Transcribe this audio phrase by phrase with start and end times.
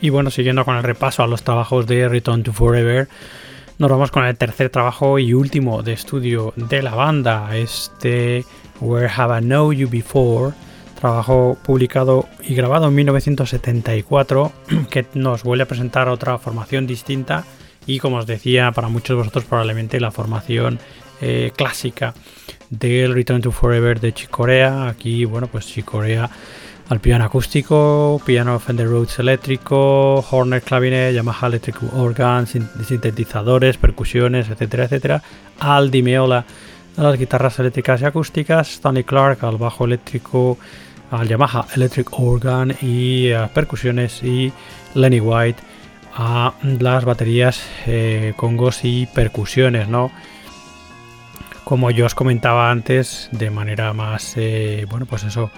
[0.00, 3.08] Y bueno, siguiendo con el repaso a los trabajos de Return to Forever,
[3.78, 8.44] nos vamos con el tercer trabajo y último de estudio de la banda, este
[8.80, 10.54] Where Have I Known You Before,
[10.98, 14.52] trabajo publicado y grabado en 1974,
[14.90, 17.44] que nos vuelve a presentar otra formación distinta
[17.86, 20.78] y como os decía, para muchos de vosotros probablemente la formación
[21.20, 22.14] eh, clásica
[22.70, 24.88] del Return to Forever de Chicorea.
[24.88, 26.30] Aquí, bueno, pues Chicorea
[26.90, 34.84] al piano acústico, piano Fender Rhodes eléctrico, Horner clavinet, Yamaha Electric Organ, sintetizadores, percusiones, etcétera,
[34.84, 35.22] etcétera.
[35.60, 36.44] Al Meola
[36.96, 40.58] a las guitarras eléctricas y acústicas, Stanley Clark al bajo eléctrico,
[41.12, 44.52] al Yamaha Electric Organ y a percusiones y
[44.94, 45.62] Lenny White
[46.16, 50.10] a las baterías, eh, congos y percusiones, ¿no?
[51.62, 55.52] Como yo os comentaba antes, de manera más, eh, bueno, pues eso,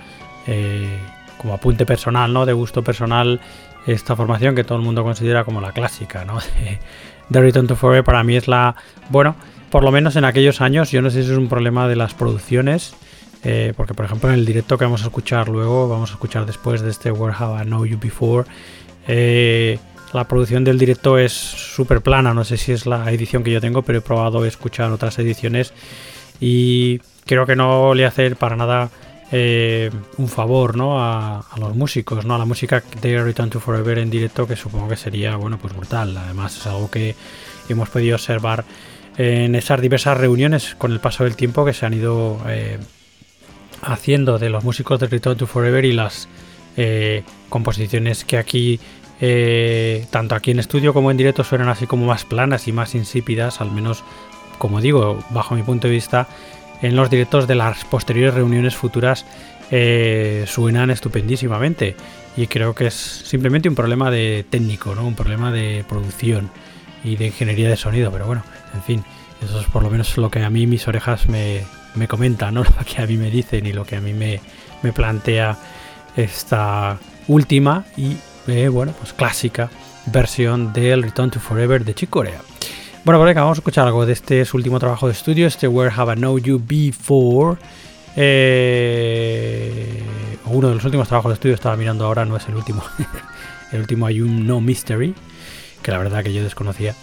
[0.47, 0.99] eh,
[1.43, 2.47] como apunte personal, ¿no?
[2.47, 3.41] De gusto personal,
[3.87, 6.39] esta formación que todo el mundo considera como la clásica, ¿no?
[7.29, 8.77] De, Return to Forever para mí es la,
[9.09, 9.37] bueno,
[9.71, 12.15] por lo menos en aquellos años, yo no sé si es un problema de las
[12.15, 12.95] producciones,
[13.43, 16.45] eh, porque por ejemplo en el directo que vamos a escuchar luego, vamos a escuchar
[16.45, 18.47] después de este Where Have I Know You Before,
[19.09, 19.79] eh,
[20.13, 23.63] la producción del directo es súper plana, no sé si es la edición que yo
[23.63, 25.73] tengo, pero he probado escuchar otras ediciones
[26.39, 28.91] y creo que no le hace para nada
[29.35, 31.03] eh, un favor ¿no?
[31.03, 32.35] A, los músicos, ¿no?
[32.35, 35.75] a la música de Return to Forever en directo, que supongo que sería bueno, pues
[35.75, 36.15] brutal.
[36.17, 37.17] Además, es algo que
[37.71, 38.65] hemos podido observar
[39.17, 42.79] en esas diversas reuniones con el paso del tiempo que se han ido eh,
[43.81, 46.29] haciendo de los músicos de Return to Forever y las
[46.77, 48.81] eh, composiciones que aquí,
[50.11, 53.63] tanto aquí en estudio como en directo, suenan así como más planas y más insípidas,
[53.63, 54.05] al menos,
[54.59, 56.29] como digo, bajo mi punto de vista
[56.83, 59.25] en los directos de las posteriores reuniones futuras
[59.71, 61.97] eh, suenan estupendísimamente.
[62.37, 65.07] Y creo que es simplemente un problema de técnico, ¿no?
[65.07, 66.51] Un problema de producción
[67.05, 68.11] y de ingeniería de sonido.
[68.11, 68.43] Pero bueno,
[68.75, 69.05] en fin,
[69.43, 71.65] eso es por lo menos lo que a mí mis orejas me,
[72.09, 72.65] comentan, ¿no?
[72.79, 74.41] Lo que a mí me dicen y lo que a mí me,
[74.93, 75.57] plantea
[76.17, 78.17] esta última y,
[78.49, 79.71] eh, bueno, pues clásica
[80.07, 82.41] versión del Return to Forever de Chick Corea.
[83.05, 85.67] Bueno, por acá vamos a escuchar algo de este su último trabajo de estudio, este
[85.67, 87.59] Where Have I Known You Before.
[88.15, 90.05] Eh,
[90.45, 92.85] uno de los últimos trabajos de estudio, estaba mirando ahora, no es el último.
[93.73, 95.17] el último hay un No Mystery,
[95.83, 96.95] que la verdad que yo desconocía,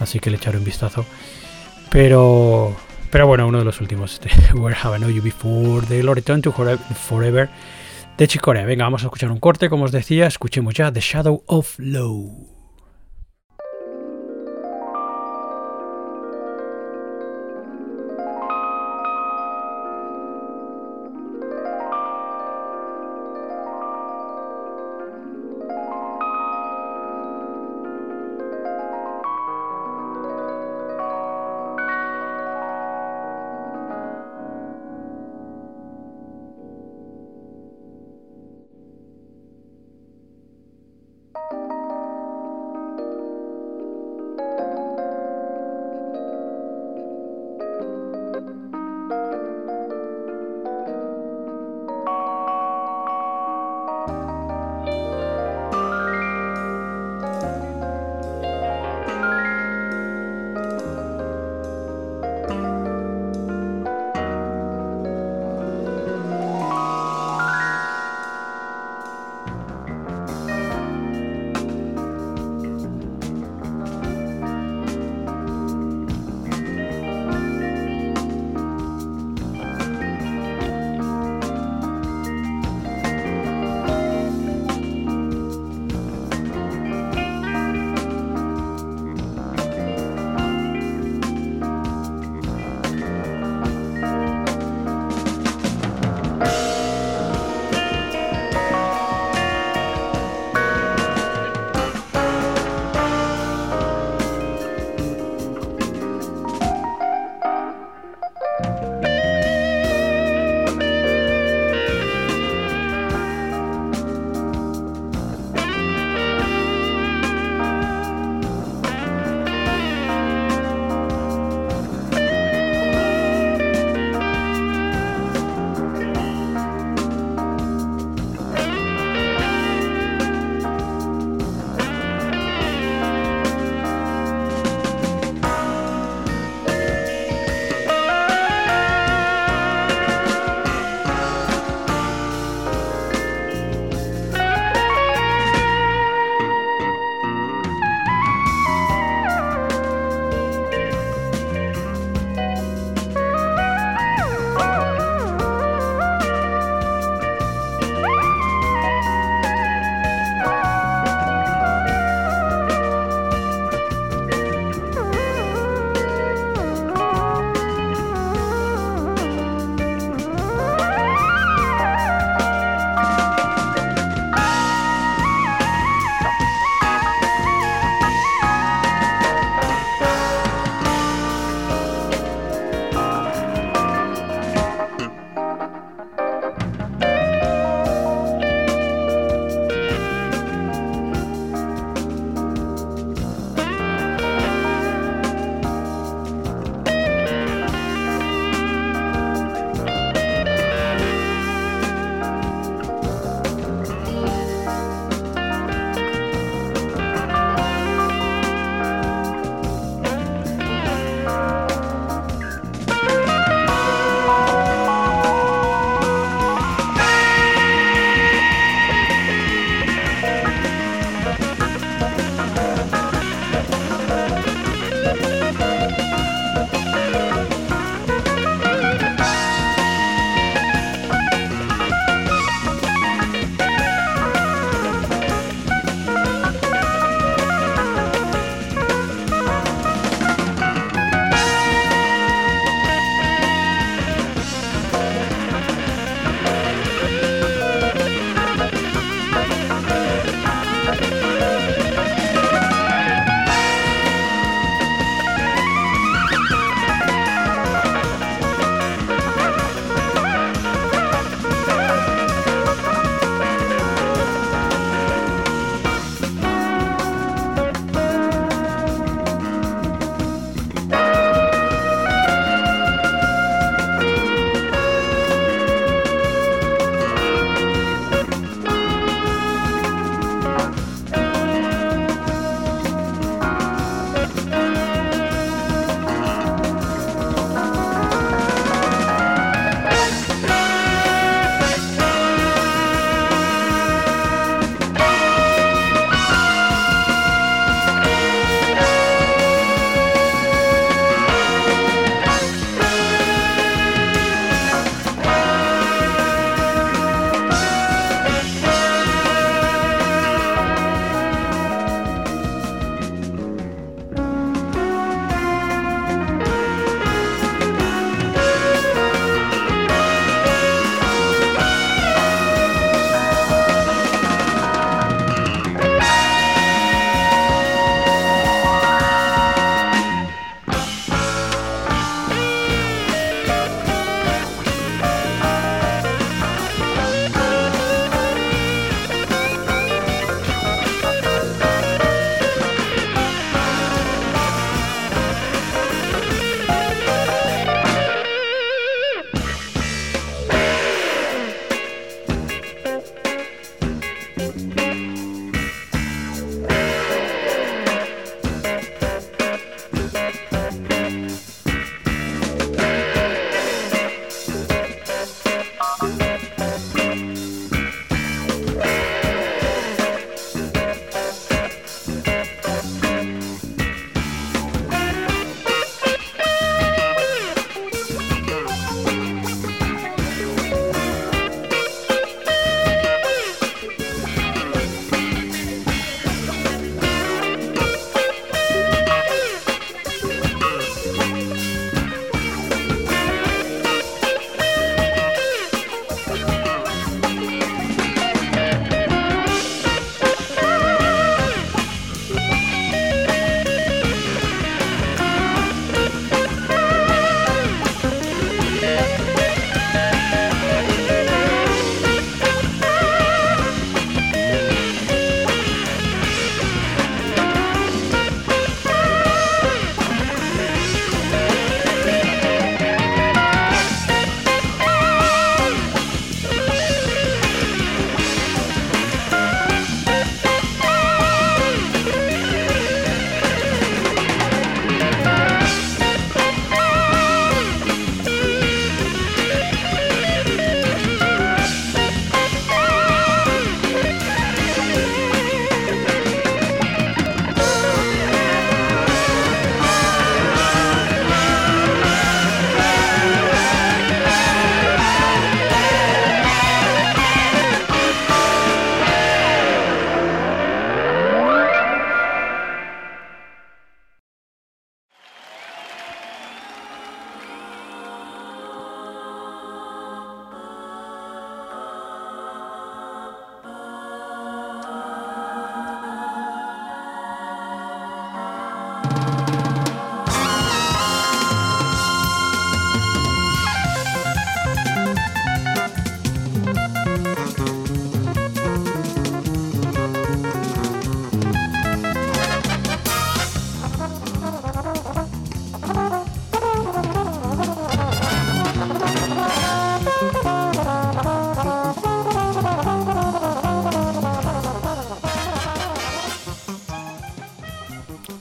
[0.00, 1.04] así que le echaré un vistazo.
[1.90, 2.74] Pero,
[3.10, 6.40] pero bueno, uno de los últimos, este, Where Have I Known You Before, de Return
[6.40, 7.50] to Forever
[8.16, 8.64] de Chicorea.
[8.64, 12.55] Venga, vamos a escuchar un corte, como os decía, escuchemos ya The Shadow of Low.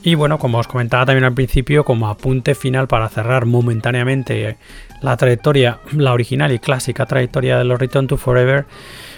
[0.05, 4.55] Y bueno, como os comentaba también al principio, como apunte final para cerrar momentáneamente
[5.01, 8.67] la trayectoria, la original y clásica trayectoria de los Return to Forever,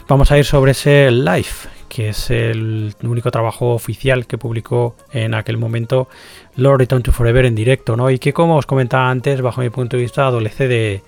[0.07, 5.33] vamos a ir sobre ese Live, que es el único trabajo oficial que publicó en
[5.33, 6.07] aquel momento
[6.55, 8.09] los Return to Forever en directo, ¿no?
[8.09, 11.03] Y que como os comentaba antes, bajo mi punto de vista, adolece de,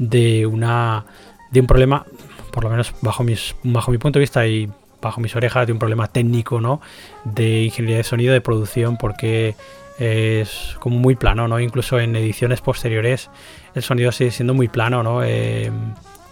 [0.00, 1.04] de una
[1.52, 2.04] de un problema,
[2.50, 3.24] por lo menos bajo
[3.62, 4.68] bajo mi punto de vista y
[5.00, 6.80] bajo mis orejas de un problema técnico, ¿no?
[7.24, 9.54] De ingeniería de sonido, de producción, porque
[9.98, 11.60] es como muy plano, ¿no?
[11.60, 13.30] Incluso en ediciones posteriores
[13.74, 15.22] el sonido sigue siendo muy plano, ¿no?
[15.22, 15.70] Eh,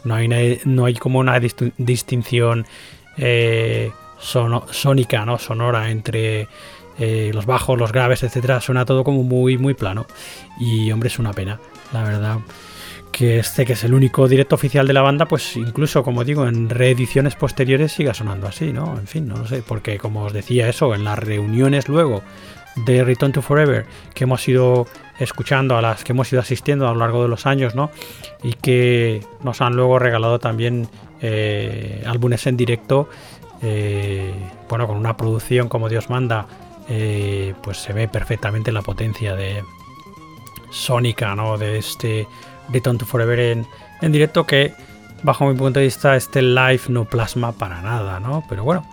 [0.04, 2.66] no, hay no hay como una distinción
[3.16, 5.38] eh, sónica, ¿no?
[5.38, 6.48] Sonora entre
[6.98, 8.60] eh, los bajos, los graves, etcétera.
[8.60, 10.06] Suena todo como muy, muy plano.
[10.58, 11.60] Y hombre, es una pena,
[11.92, 12.38] la verdad
[13.12, 16.46] que este que es el único directo oficial de la banda, pues incluso, como digo,
[16.46, 18.98] en reediciones posteriores siga sonando así, ¿no?
[18.98, 22.22] En fin, no lo sé, porque como os decía eso, en las reuniones luego
[22.84, 24.86] de Return to Forever que hemos ido
[25.18, 27.90] escuchando, a las que hemos ido asistiendo a lo largo de los años, ¿no?
[28.42, 30.88] Y que nos han luego regalado también
[31.20, 33.08] eh, álbumes en directo,
[33.62, 34.32] eh,
[34.68, 36.46] bueno, con una producción como Dios manda,
[36.88, 39.62] eh, pues se ve perfectamente la potencia de
[40.70, 41.58] sónica, ¿no?
[41.58, 42.26] De este
[42.72, 43.66] Return to Forever en,
[44.00, 44.72] en directo que
[45.22, 48.44] bajo mi punto de vista este live no plasma para nada, ¿no?
[48.48, 48.86] Pero bueno,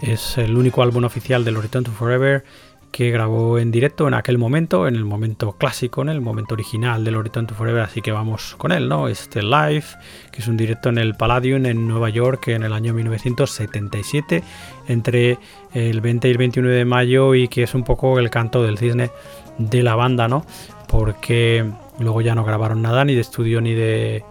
[0.00, 2.44] es el único álbum oficial de los Return to Forever
[2.92, 7.02] que grabó en directo en aquel momento, en el momento clásico, en el momento original
[7.02, 9.08] de los Return to Forever, así que vamos con él, ¿no?
[9.08, 9.84] Este live,
[10.30, 14.44] que es un directo en el Palladium en Nueva York en el año 1977,
[14.88, 15.38] entre
[15.72, 18.76] el 20 y el 21 de mayo, y que es un poco el canto del
[18.76, 19.10] cisne
[19.56, 20.44] de la banda, ¿no?
[20.86, 21.64] Porque
[22.02, 24.24] Luego ya no grabaron nada ni de estudio ni de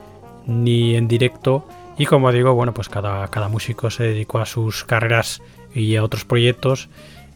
[0.45, 1.67] ni en directo.
[1.97, 5.41] Y como digo, bueno, pues cada, cada músico se dedicó a sus carreras
[5.73, 6.89] y a otros proyectos.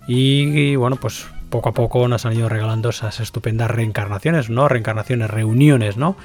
[0.08, 4.68] Y, bueno, pues poco a poco nos han ido regalando esas estupendas reencarnaciones, ¿no?
[4.68, 6.16] Reencarnaciones, reuniones, ¿no?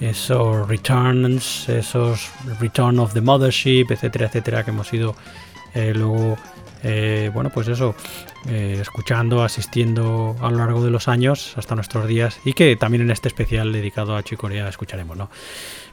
[0.00, 5.14] Esos returns, esos return of the mothership, etcétera, etcétera, que hemos ido
[5.74, 6.36] eh, luego
[6.82, 7.94] eh, bueno, pues eso,
[8.48, 13.02] eh, escuchando, asistiendo a lo largo de los años hasta nuestros días y que también
[13.02, 15.30] en este especial dedicado a Chicorea escucharemos, ¿no?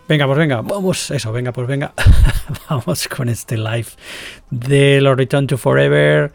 [0.07, 1.93] Venga, pues venga, vamos, eso, venga, pues venga,
[2.69, 3.89] vamos con este live
[4.49, 6.33] de los Return to Forever.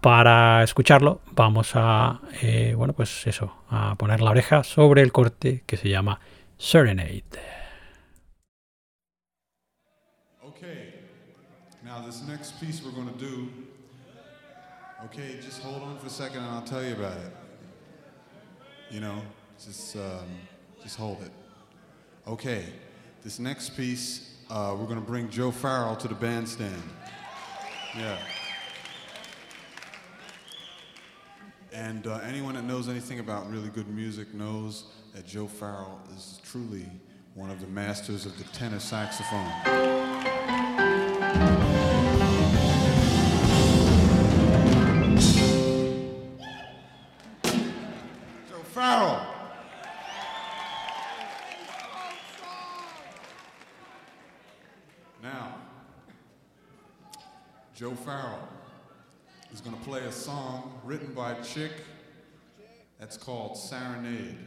[0.00, 5.64] Para escucharlo, vamos a, eh, bueno, pues eso, a poner la oreja sobre el corte
[5.66, 6.20] que se llama
[6.56, 7.24] Serenade.
[16.06, 17.32] For a second and I'll tell you about it.
[18.92, 19.20] You know,
[19.58, 20.28] just, um,
[20.80, 21.32] just hold it.
[22.28, 22.66] Okay,
[23.24, 26.80] this next piece, uh, we're going to bring Joe Farrell to the bandstand.
[27.96, 28.18] Yeah.
[31.72, 36.40] And uh, anyone that knows anything about really good music knows that Joe Farrell is
[36.44, 36.86] truly
[37.34, 39.50] one of the masters of the tenor saxophone.
[48.96, 49.26] Farrell.
[55.22, 55.54] Now,
[57.74, 58.48] Joe Farrell
[59.52, 61.72] is going to play a song written by Chick
[62.98, 64.38] that's called Serenade.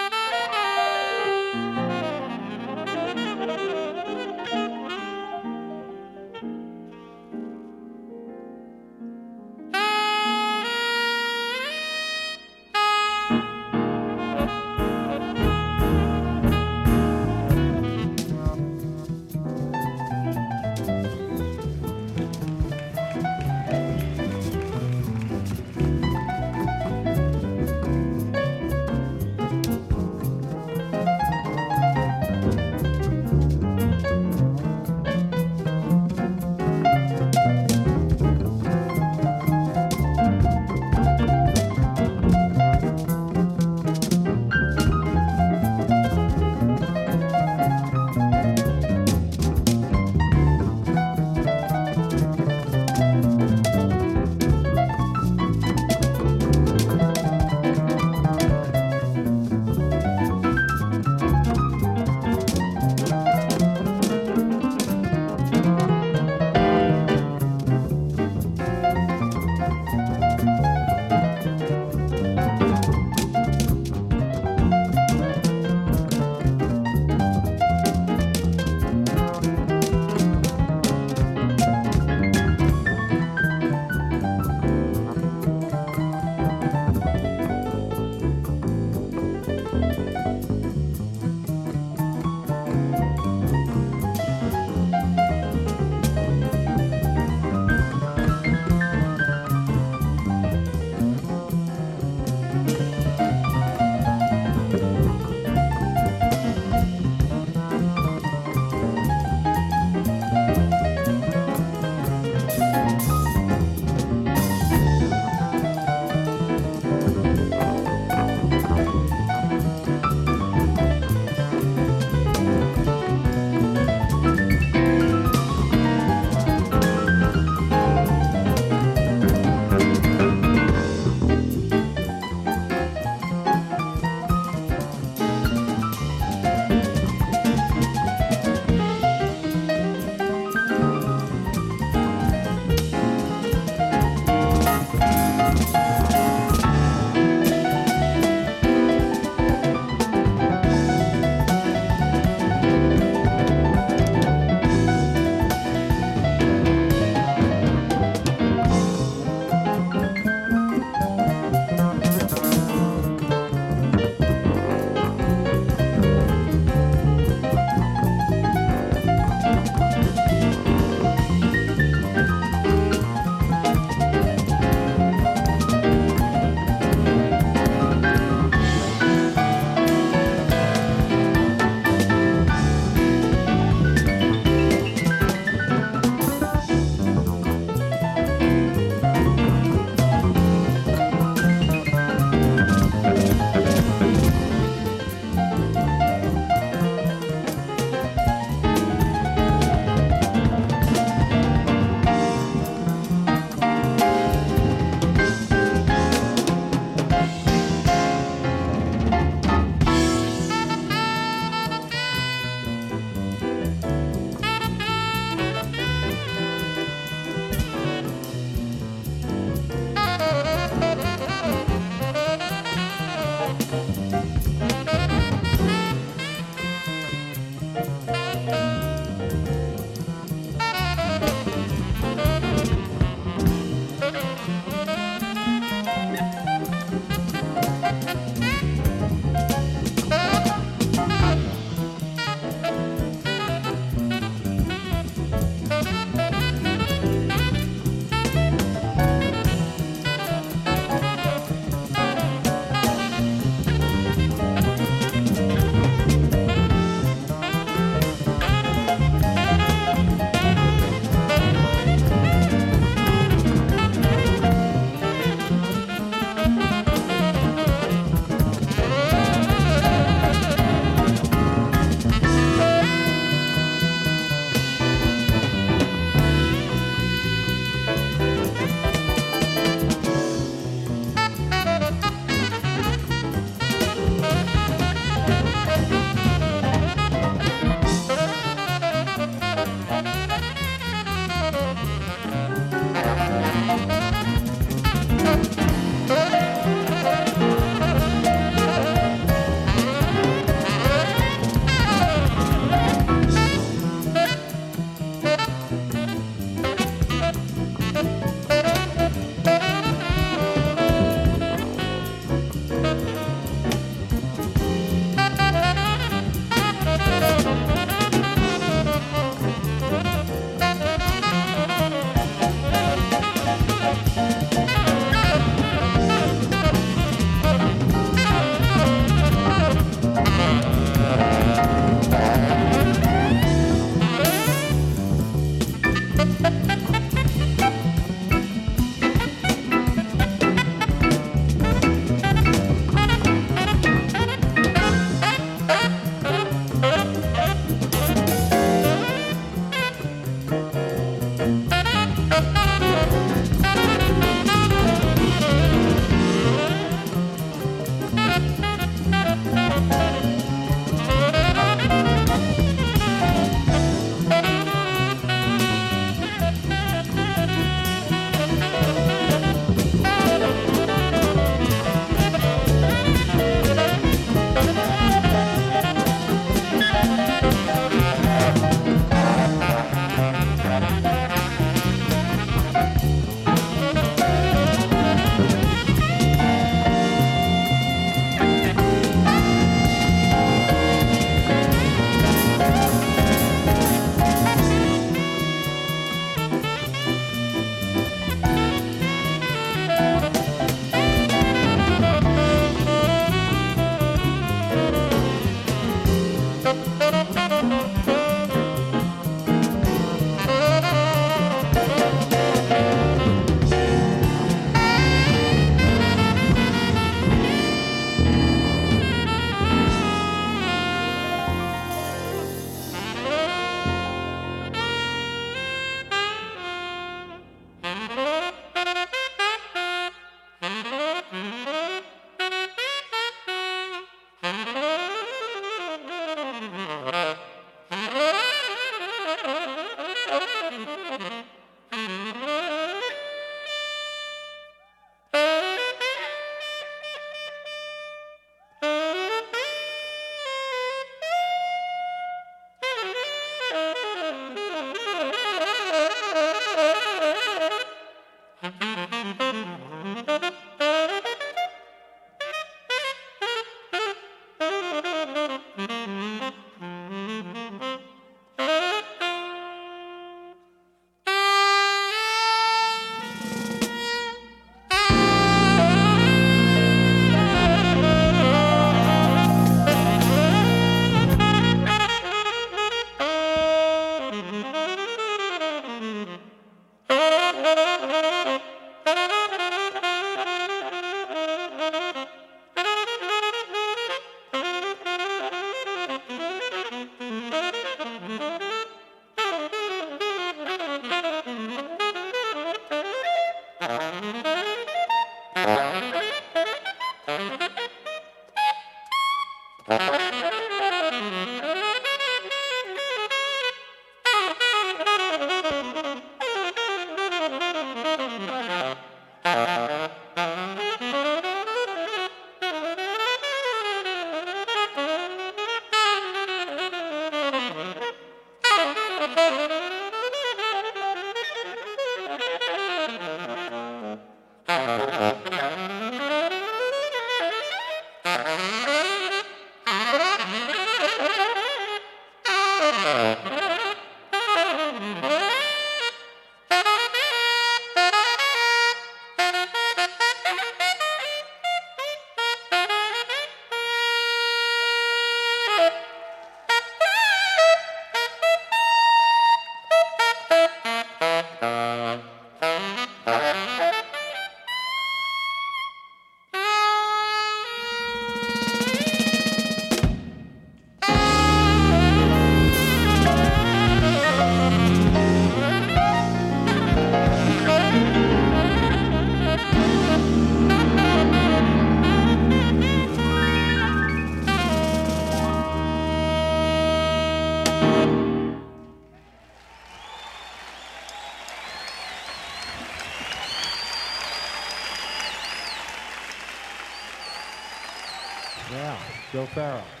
[599.41, 600.00] Will Farrell.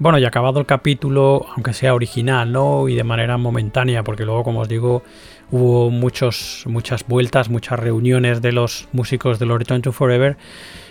[0.00, 2.88] Bueno, y acabado el capítulo, aunque sea original, ¿no?
[2.88, 5.02] Y de manera momentánea, porque luego, como os digo,
[5.50, 10.38] hubo muchos, muchas vueltas, muchas reuniones de los músicos de Return to Forever.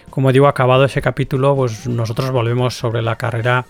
[0.10, 3.66] Como digo, acabado ese capítulo, pues nosotros volvemos sobre la carrera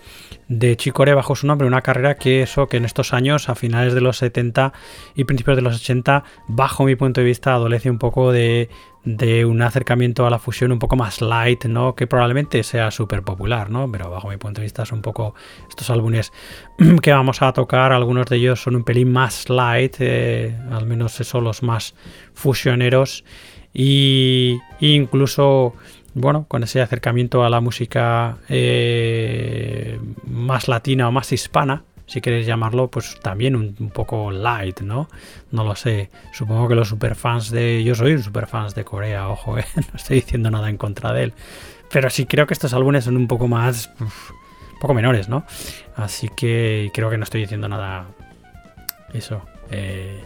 [0.48, 3.94] de Chicore bajo su nombre, una carrera que eso que en estos años, a finales
[3.94, 4.72] de los 70
[5.14, 8.68] y principios de los 80, bajo mi punto de vista, adolece un poco de,
[9.04, 11.94] un acercamiento a la fusión un poco más light, ¿no?
[11.94, 13.90] Que probablemente sea súper popular, ¿no?
[13.90, 15.34] Pero bajo mi punto de vista son un poco
[15.68, 16.32] estos álbumes
[17.02, 21.12] que vamos a tocar, algunos de ellos son un pelín más light, eh, al menos
[21.12, 21.94] son los más
[22.34, 23.24] fusioneros
[23.72, 25.74] y, incluso
[26.14, 32.44] bueno, con ese acercamiento a la música eh, más latina o más hispana, si queréis
[32.44, 35.08] llamarlo, pues también un, poco light, ¿no?
[35.52, 36.10] No lo sé.
[36.32, 37.84] Supongo que los superfans de.
[37.84, 39.64] Yo soy un superfans de Corea, ojo, ¿eh?
[39.76, 41.34] no estoy diciendo nada en contra de él.
[41.88, 43.92] Pero sí creo que estos álbumes son un poco más.
[44.00, 45.44] un poco menores, ¿no?
[45.94, 48.06] Así que creo que no estoy diciendo nada.
[49.12, 49.42] Eso.
[49.70, 50.24] Eh,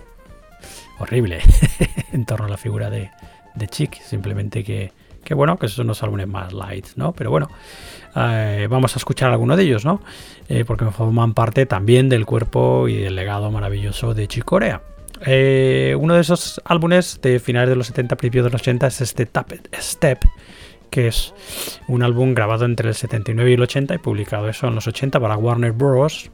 [1.00, 1.40] horrible
[2.14, 3.10] en torno a la figura de,
[3.56, 4.00] de Chick.
[4.00, 4.90] Simplemente que
[5.24, 7.12] que bueno, que son los álbumes más light, ¿no?
[7.12, 7.48] Pero bueno,
[8.16, 10.00] eh, vamos a escuchar alguno de ellos, ¿no?
[10.48, 14.82] Eh, porque forman parte también del cuerpo y del legado maravilloso de Chicorea.
[15.26, 19.00] Eh, uno de esos álbumes de finales de los 70, principios de los 80 es
[19.00, 19.28] este
[19.80, 20.24] Step,
[20.90, 21.34] que es
[21.88, 25.18] un álbum grabado entre el 79 y el 80 y publicado eso en los 80
[25.18, 26.30] para Warner Bros.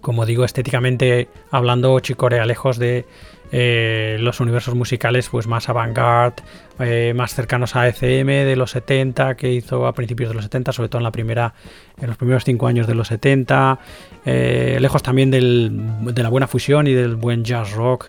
[0.00, 3.06] Como digo, estéticamente hablando, Chicorea lejos de
[3.54, 6.42] eh, los universos musicales pues más avant-garde,
[6.80, 10.72] eh, más cercanos a ECM de los 70 que hizo a principios de los 70,
[10.72, 11.52] sobre todo en la primera,
[12.00, 13.78] en los primeros cinco años de los 70,
[14.24, 18.08] eh, lejos también de la buena fusión y del buen jazz rock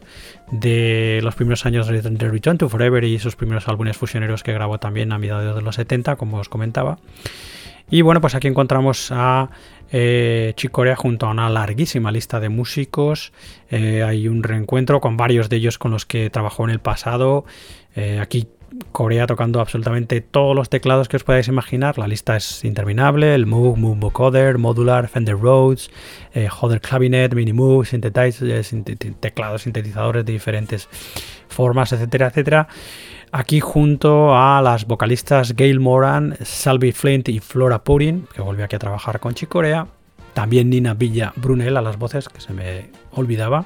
[0.50, 4.80] de los primeros años de Return to Forever y sus primeros álbumes fusioneros que grabó
[4.80, 7.00] también a mediados de los 70, como os comentaba.
[7.90, 9.50] Y bueno, pues aquí encontramos a
[9.94, 13.32] eh, Chicorea junto a una larguísima lista de músicos.
[13.70, 17.46] Eh, hay un reencuentro con varios de ellos con los que trabajó en el pasado.
[17.96, 18.48] Eh, aquí
[18.92, 21.98] Corea tocando absolutamente todos los teclados que os podáis imaginar.
[21.98, 23.36] La lista es interminable.
[23.36, 25.92] El Moog, Moog Vocoder, Modular, Fender Rhodes,
[26.34, 27.86] eh, Holder Clavinet, Mini Moog,
[29.20, 30.90] teclados sintetizadores de diferentes
[31.50, 32.68] formas, etcétera, etcétera.
[33.36, 38.76] Aquí junto a las vocalistas Gail Moran, Salvi Flint y Flora Purin, que volvió aquí
[38.76, 39.88] a trabajar con Chicorea.
[40.36, 43.66] También Nina Villa Brunel a las voces, que se me olvidaba.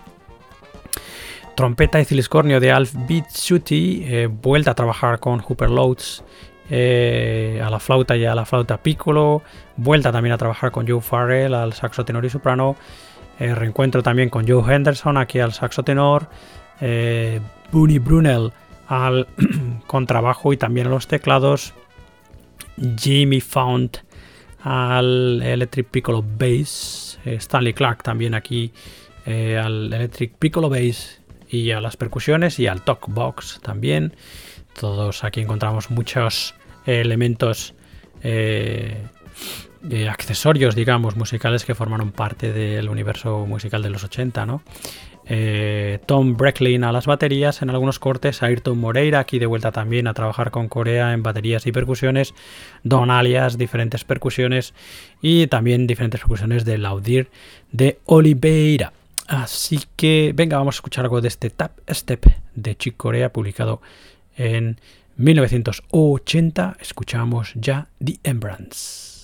[1.53, 6.23] Trompeta y ciliscornio de Alf Bitsuti, eh, vuelta a trabajar con Hooper Loads
[6.69, 9.41] eh, a la flauta y a la flauta piccolo.
[9.75, 12.77] Vuelta también a trabajar con Joe Farrell al saxo tenor y soprano.
[13.37, 16.29] Eh, reencuentro también con Joe Henderson aquí al saxo tenor.
[17.69, 18.53] Bunny Brunel
[18.87, 19.27] al
[19.87, 21.73] contrabajo y también a los teclados.
[22.97, 23.97] Jimmy Fount
[24.61, 27.19] al Electric Piccolo Bass.
[27.25, 28.71] Eh, Stanley Clark también aquí
[29.25, 34.13] eh, al Electric Piccolo Bass y a las percusiones y al Talk Box también.
[34.79, 36.53] Todos aquí encontramos muchos
[36.85, 37.73] elementos
[38.23, 39.07] eh,
[40.09, 44.61] accesorios, digamos, musicales que formaron parte del universo musical de los 80, ¿no?
[45.29, 50.07] Eh, Tom Brecklin a las baterías en algunos cortes, Ayrton Moreira aquí de vuelta también
[50.07, 52.33] a trabajar con Corea en baterías y percusiones,
[52.83, 54.73] Don Alias, diferentes percusiones
[55.21, 57.29] y también diferentes percusiones de Laudir
[57.71, 58.93] de Oliveira.
[59.27, 63.81] Así que venga, vamos a escuchar algo de este Tap Step de Chick Corea publicado
[64.37, 64.79] en
[65.17, 66.77] 1980.
[66.79, 69.16] Escuchamos ya The Embrance.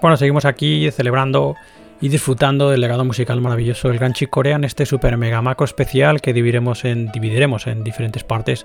[0.00, 1.56] Bueno, seguimos aquí celebrando
[2.00, 5.64] y disfrutando del legado musical maravilloso del Gran Chick Corea en este super mega macro
[5.64, 8.64] especial que dividiremos en, dividiremos en diferentes partes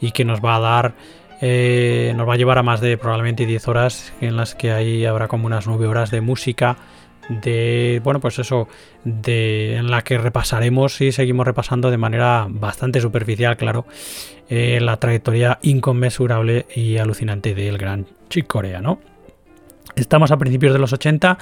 [0.00, 0.94] y que nos va a dar
[1.40, 5.06] eh, nos va a llevar a más de probablemente 10 horas en las que ahí
[5.06, 6.76] habrá como unas 9 horas de música
[7.28, 8.68] de bueno pues eso
[9.04, 13.86] de en la que repasaremos y seguimos repasando de manera bastante superficial claro
[14.50, 19.13] eh, la trayectoria inconmensurable y alucinante del gran Chick Corea no
[19.96, 21.38] Estamos a principios de los 80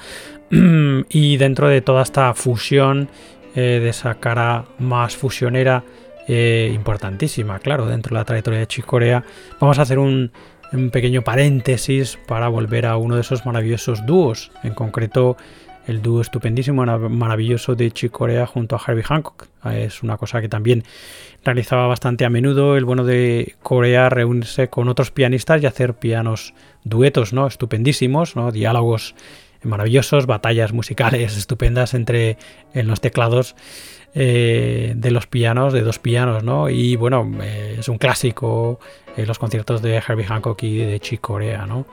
[1.09, 3.09] y dentro de toda esta fusión
[3.55, 5.83] eh, de esa cara más fusionera
[6.27, 9.23] eh, importantísima, claro, dentro de la trayectoria de Chicorea,
[9.59, 10.31] vamos a hacer un,
[10.71, 15.35] un, pequeño paréntesis para volver a uno de esos maravillosos dúos, en concreto
[15.87, 19.47] el dúo estupendísimo, maravilloso de Chicorea junto a Herbie Hancock.
[19.73, 20.83] Es una cosa que también
[21.43, 26.53] realizaba bastante a menudo el bueno de Corea reunirse con otros pianistas y hacer pianos
[26.83, 27.47] duetos, ¿no?
[27.47, 28.51] Estupendísimos, ¿no?
[28.51, 29.15] Diálogos
[29.63, 32.37] maravillosos, batallas musicales estupendas entre
[32.73, 33.55] en los teclados
[34.15, 36.69] eh, de los pianos, de dos pianos, ¿no?
[36.69, 38.79] Y bueno, eh, es un clásico
[39.15, 41.85] en los conciertos de Herbie Hancock y de Chick Corea, ¿no?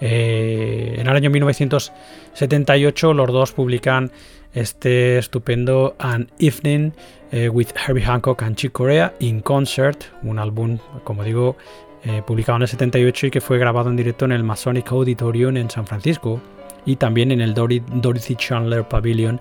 [0.00, 4.10] Eh, en el año 1978 los dos publican
[4.54, 6.92] este estupendo An Evening
[7.32, 11.56] eh, with Herbie Hancock and Chick Corea in Concert, un álbum, como digo,
[12.04, 15.56] eh, publicado en el 78 y que fue grabado en directo en el Masonic Auditorium
[15.58, 16.40] en San Francisco
[16.84, 19.40] y también en el Dorothy Chandler Pavilion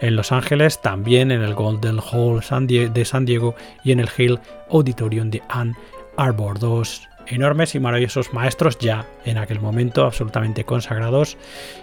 [0.00, 4.38] en Los Ángeles, también en el Golden Hall de San Diego y en el Hill
[4.70, 5.76] Auditorium de Ann
[6.16, 6.58] Arbor.
[6.58, 11.36] Dos enormes y maravillosos maestros ya en aquel momento absolutamente consagrados.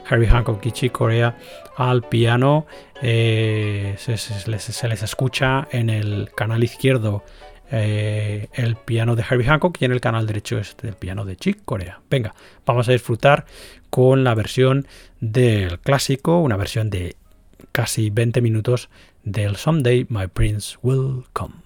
[0.10, 1.38] Herbie Hancock y Chick Corea
[1.78, 2.66] al piano.
[3.02, 7.24] Eh, se, les, escucha en el canal izquierdo
[7.76, 11.36] eh, el piano de Herbie Hancock y en el canal derecho es el piano de
[11.36, 12.02] Chick Corea.
[12.08, 12.36] Venga,
[12.68, 13.46] vamos a disfrutar
[13.90, 14.86] con la versión
[15.20, 17.16] del clásico, una versión de
[17.72, 18.90] casi 20 minutos
[19.24, 21.63] del Someday My Prince Will Come.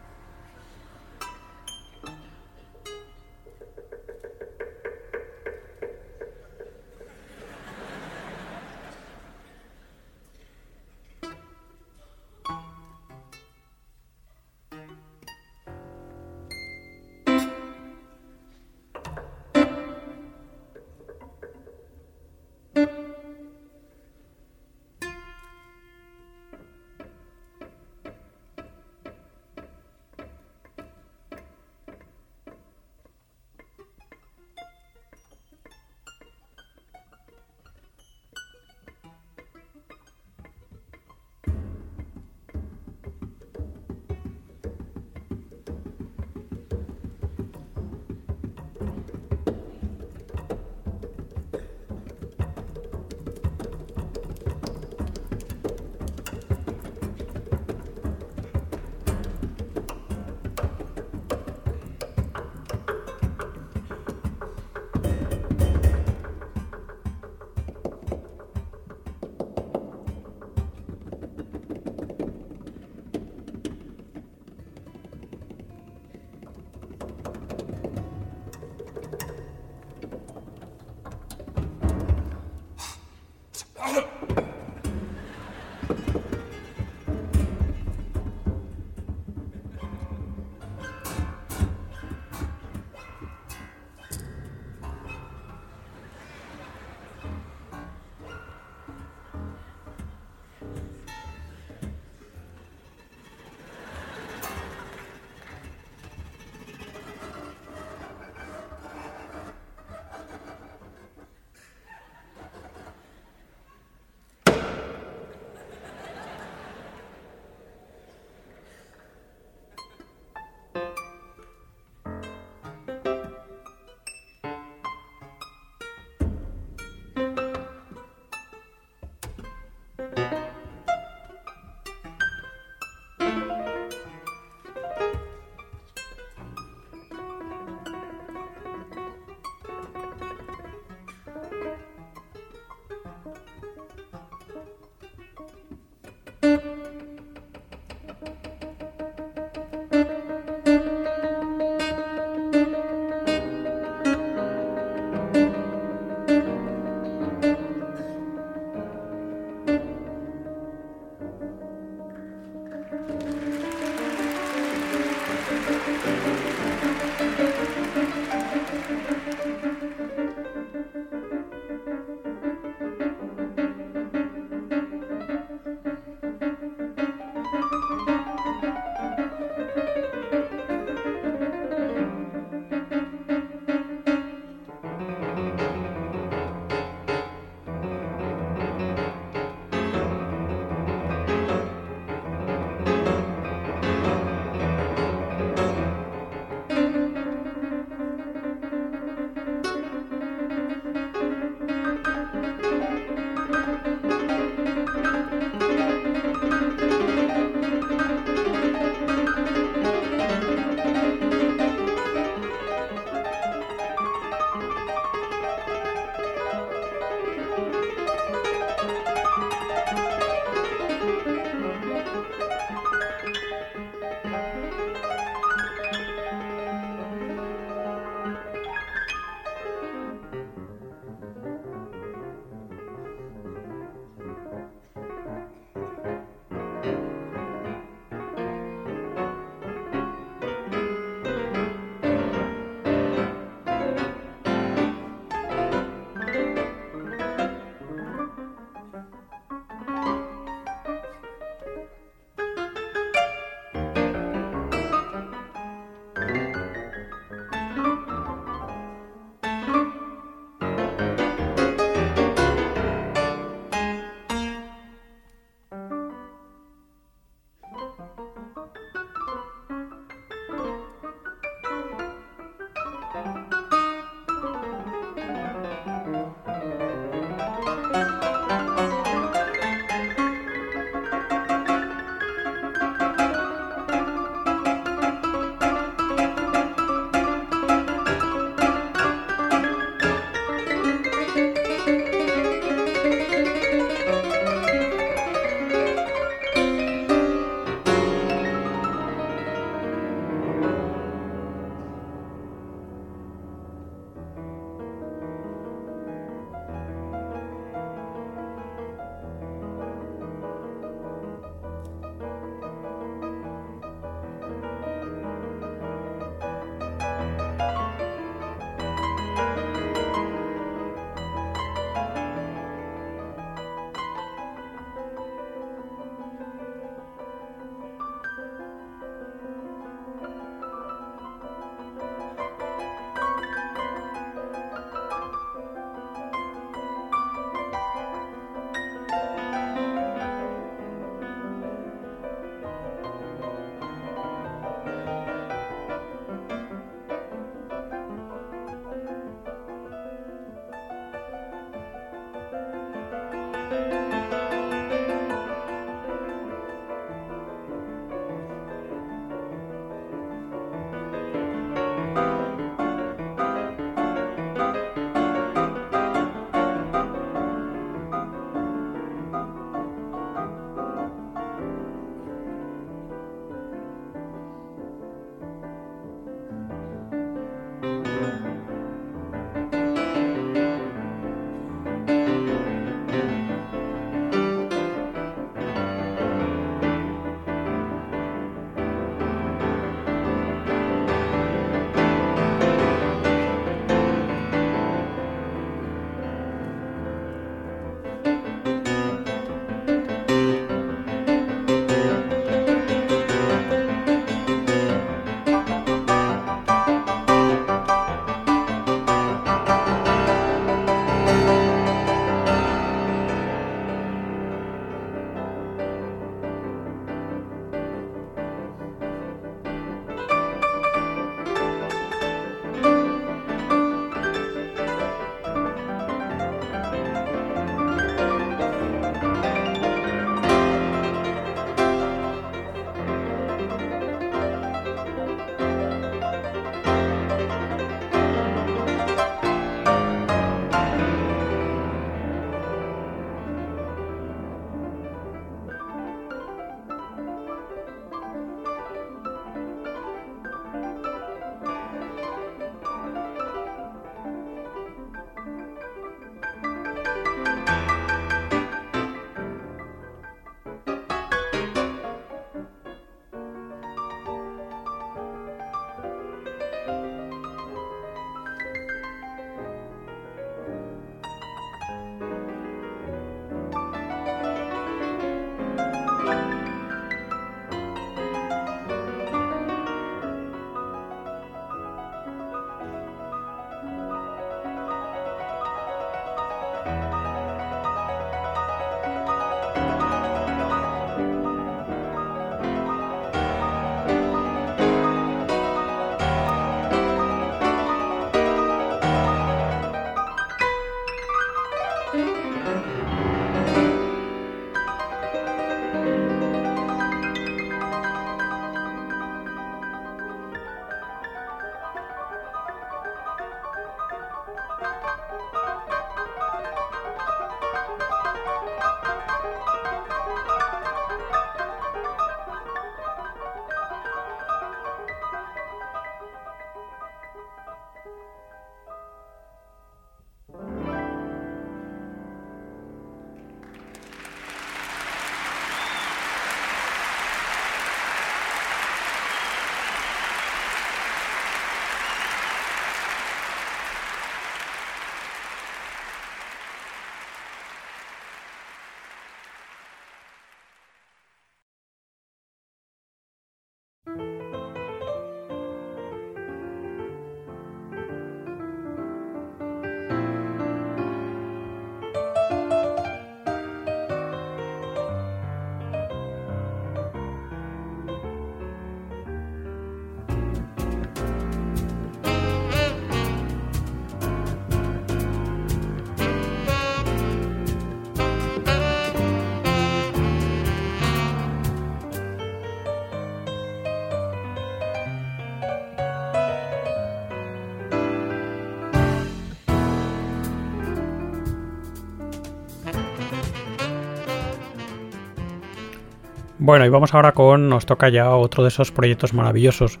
[596.58, 600.00] Bueno, y vamos ahora con, nos toca ya otro de esos proyectos maravillosos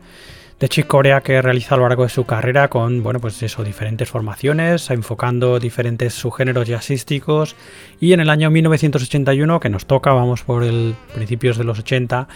[0.58, 3.62] de Chick Corea que realiza a lo largo de su carrera con, bueno, pues eso,
[3.62, 7.54] diferentes formaciones, enfocando diferentes subgéneros jazzísticos.
[8.00, 12.26] Y en el año 1981, que nos toca, vamos por el principios de los 80,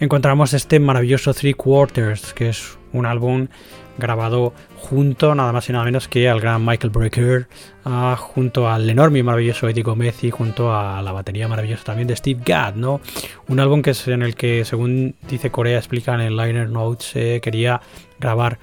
[0.00, 3.48] encontramos este maravilloso Three Quarters, que es un álbum
[3.98, 7.48] grabado junto nada más y nada menos que al gran Michael Brecker,
[7.84, 12.08] ah, junto al enorme y maravilloso Eddie Gomez y junto a la batería maravillosa también
[12.08, 13.00] de Steve Gadd, ¿no?
[13.48, 17.40] Un álbum que en el que, según dice Corea, explica en el liner notes, eh,
[17.42, 17.80] quería
[18.18, 18.58] grabar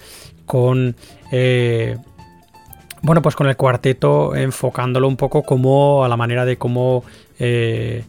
[0.46, 0.96] con...
[1.32, 1.98] Eh,
[3.02, 7.04] bueno, pues con el cuarteto enfocándolo un poco como a la manera de cómo
[7.38, 8.06] eh,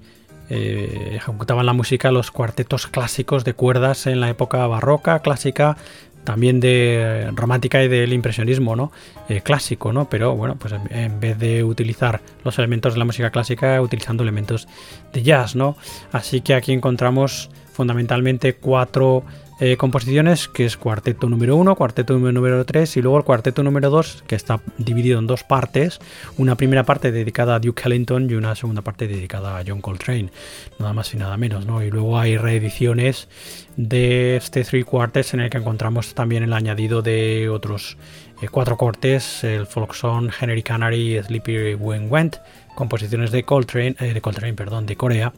[0.48, 5.76] ejecutaban la música los cuartetos clásicos de cuerdas en la época barroca, clásica,
[6.24, 8.90] también de romántica y del impresionismo, ¿no?
[9.28, 10.08] Eh, clásico, ¿no?
[10.08, 14.66] Pero bueno, pues en, vez de utilizar los elementos de la música clásica, utilizando elementos
[15.12, 15.76] de jazz, ¿no?
[16.12, 19.24] Así que aquí encontramos fundamentalmente cuatro
[19.60, 23.88] eh, composiciones, que es cuarteto número 1, cuarteto número 3 y luego el cuarteto número
[23.88, 26.00] 2, que está dividido en dos partes,
[26.36, 30.30] una primera parte dedicada a Duke Ellington y una segunda parte dedicada a John Coltrane,
[30.78, 31.82] nada más y nada menos, ¿no?
[31.82, 33.28] Y luego hay reediciones
[33.76, 37.96] de este Three Quartets en el que encontramos también el añadido de otros
[38.42, 42.36] eh, cuatro cortes, el folk song Henry Canary, Sleepy When Went,
[42.74, 45.32] composiciones de Coltrane, eh, de Coltrane, perdón, de Corea,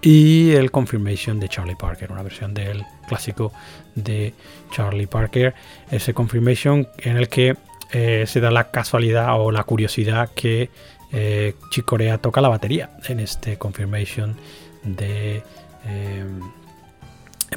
[0.00, 3.52] y el Confirmation de Charlie Parker, una versión del clásico
[3.94, 4.34] de
[4.70, 5.54] Charlie Parker,
[5.90, 7.56] ese Confirmation en el que
[7.92, 10.70] eh, se da la casualidad o la curiosidad que
[11.12, 14.36] eh, Chick Corea toca la batería en este Confirmation
[14.84, 15.42] de
[15.86, 16.24] eh,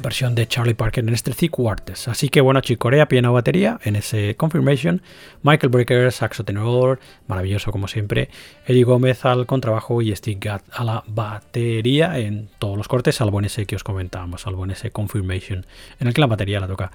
[0.00, 2.08] versión de Charlie Parker en este Quarters.
[2.08, 5.02] Así que bueno, Chicorea, piano, batería en ese Confirmation.
[5.42, 8.28] Michael Brecker, saxo tenor, maravilloso como siempre.
[8.66, 13.38] Eddie Gómez al contrabajo y Steve Gadd a la batería en todos los cortes, salvo
[13.38, 15.66] en ese que os comentábamos, salvo en ese Confirmation
[16.00, 16.92] en el que la batería la toca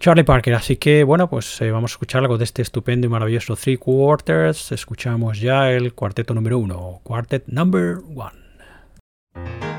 [0.00, 0.54] Charlie Parker.
[0.54, 3.76] Así que bueno, pues eh, vamos a escuchar algo de este estupendo y maravilloso Three
[3.76, 4.72] Quarters.
[4.72, 9.71] Escuchamos ya el cuarteto número uno, Quartet Number One.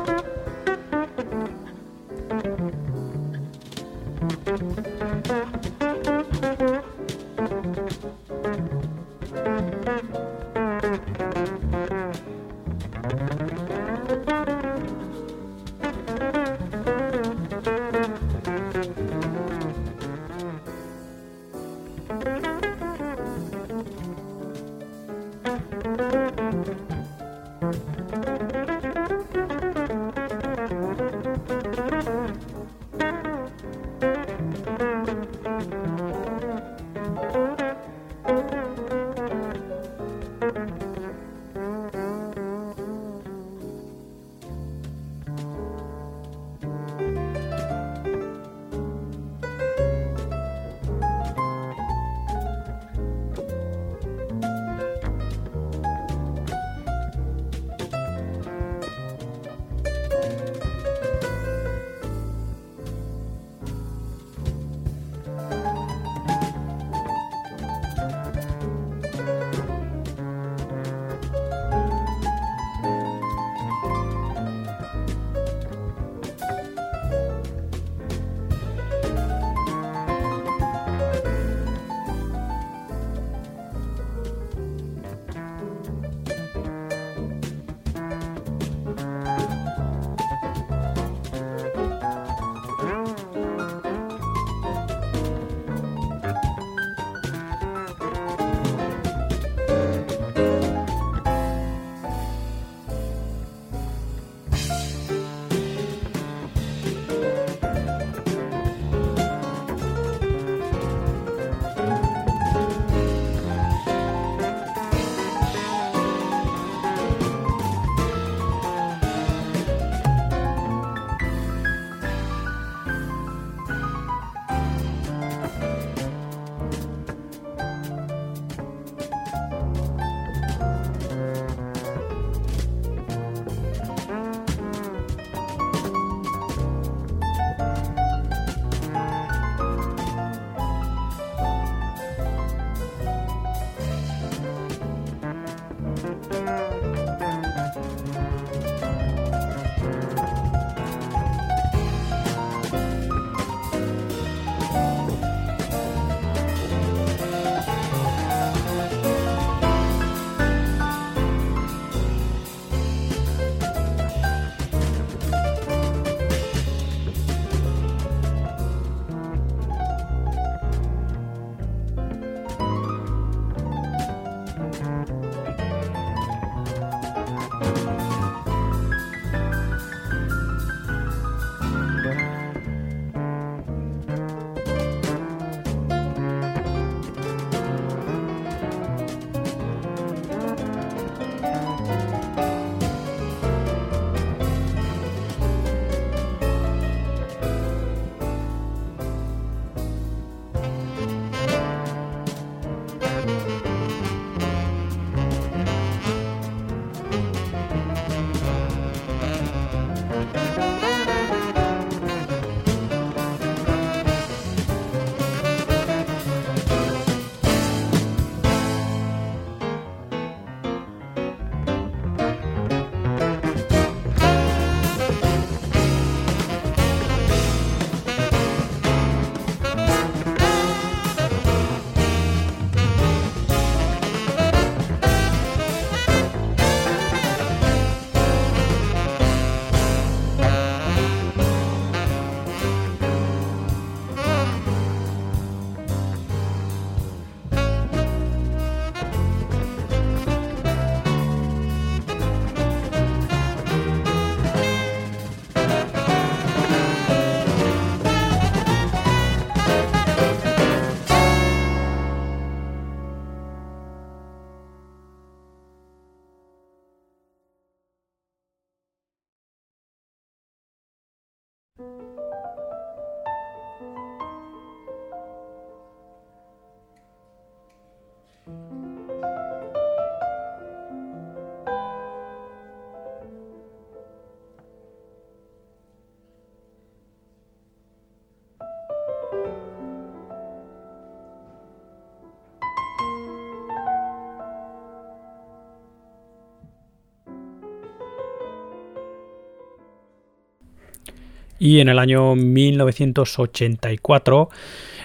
[301.63, 304.49] Y en el año 1984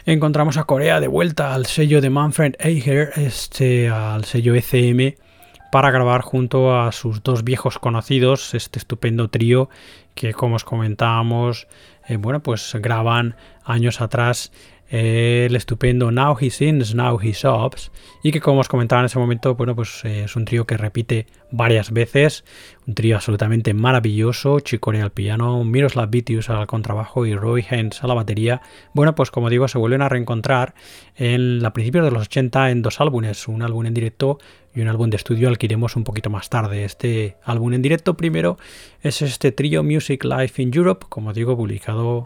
[0.06, 5.16] encontramos a Corea de vuelta al sello de Manfred Eicher, este, al sello ECM,
[5.70, 9.68] para grabar junto a sus dos viejos conocidos, este estupendo trío
[10.14, 11.68] que como os comentábamos,
[12.08, 14.50] eh, bueno, pues graban años atrás
[14.88, 17.92] el estupendo Now He Sings, Now He Sobs,
[18.22, 20.78] y que como os comentaba en ese momento, bueno, pues eh, es un trío que
[20.78, 21.26] repite
[21.56, 22.44] varias veces,
[22.86, 28.06] un trío absolutamente maravilloso, Chicorea al piano, Miroslav Vitius al contrabajo y Roy Hens a
[28.06, 28.60] la batería.
[28.92, 30.74] Bueno, pues como digo, se vuelven a reencontrar
[31.16, 34.38] en la principios de los 80 en dos álbumes, un álbum en directo
[34.74, 36.84] y un álbum de estudio al que iremos un poquito más tarde.
[36.84, 38.58] Este álbum en directo primero
[39.00, 42.24] es este trío Music Life in Europe, como digo, publicado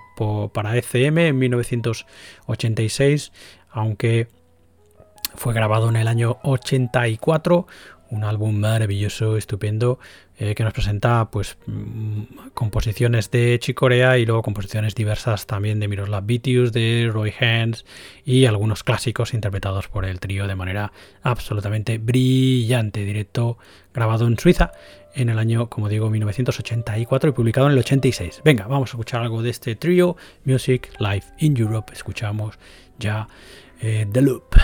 [0.52, 3.32] para ECM en 1986,
[3.70, 4.26] aunque
[5.36, 7.66] fue grabado en el año 84,
[8.10, 9.98] un álbum maravilloso, estupendo,
[10.38, 12.22] eh, que nos presenta pues mm,
[12.54, 17.84] composiciones de Chicorea y luego composiciones diversas también de Miroslav Vitius, de Roy Hans
[18.24, 20.92] y algunos clásicos interpretados por el trío de manera
[21.22, 23.58] absolutamente brillante, directo
[23.94, 24.72] grabado en Suiza
[25.14, 28.42] en el año, como digo, 1984 y publicado en el 86.
[28.44, 31.92] Venga, vamos a escuchar algo de este trío Music Live in Europe.
[31.92, 32.58] Escuchamos
[32.98, 33.28] ya
[33.80, 34.54] eh, The Loop.